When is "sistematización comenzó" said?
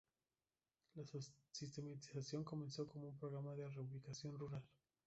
1.51-2.87